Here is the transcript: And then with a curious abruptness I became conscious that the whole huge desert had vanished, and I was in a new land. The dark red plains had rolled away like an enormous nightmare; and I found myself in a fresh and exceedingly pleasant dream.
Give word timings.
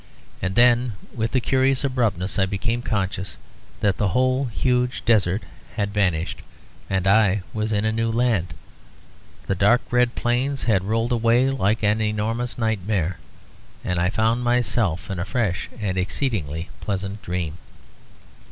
And 0.41 0.55
then 0.55 0.93
with 1.13 1.35
a 1.35 1.39
curious 1.39 1.83
abruptness 1.83 2.39
I 2.39 2.47
became 2.47 2.81
conscious 2.81 3.37
that 3.81 3.97
the 3.97 4.07
whole 4.07 4.45
huge 4.45 5.05
desert 5.05 5.43
had 5.75 5.93
vanished, 5.93 6.41
and 6.89 7.05
I 7.05 7.43
was 7.53 7.71
in 7.71 7.85
a 7.85 7.91
new 7.91 8.09
land. 8.11 8.55
The 9.45 9.53
dark 9.53 9.81
red 9.91 10.15
plains 10.15 10.63
had 10.63 10.85
rolled 10.85 11.11
away 11.11 11.51
like 11.51 11.83
an 11.83 12.01
enormous 12.01 12.57
nightmare; 12.57 13.19
and 13.85 13.99
I 13.99 14.09
found 14.09 14.43
myself 14.43 15.07
in 15.11 15.19
a 15.19 15.23
fresh 15.23 15.69
and 15.79 15.99
exceedingly 15.99 16.69
pleasant 16.79 17.21
dream. 17.21 17.59